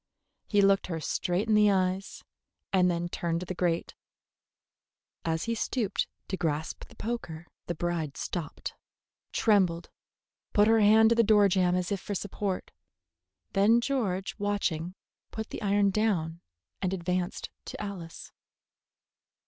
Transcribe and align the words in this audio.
He 0.47 0.63
looked 0.63 0.87
her 0.87 0.99
straight 0.99 1.47
in 1.47 1.53
the 1.53 1.69
eyes, 1.69 2.23
and 2.73 2.89
then 2.89 3.07
turned 3.07 3.41
to 3.41 3.45
the 3.45 3.53
grate. 3.53 3.93
As 5.23 5.43
he 5.43 5.53
stooped 5.53 6.07
to 6.27 6.35
grasp 6.37 6.85
the 6.87 6.95
poker 6.95 7.45
the 7.67 7.75
bride 7.75 8.17
stopped, 8.17 8.73
trembled, 9.31 9.91
put 10.53 10.67
her 10.67 10.79
hand 10.79 11.09
to 11.09 11.15
the 11.15 11.21
door 11.21 11.47
jamb 11.47 11.75
as 11.75 11.91
if 11.91 11.99
for 12.01 12.15
support. 12.15 12.71
Then 13.53 13.79
George, 13.79 14.33
watching, 14.39 14.95
put 15.29 15.51
the 15.51 15.61
iron 15.61 15.91
down 15.91 16.41
and 16.81 16.95
advanced 16.95 17.51
to 17.65 17.79
Alice. 17.79 18.31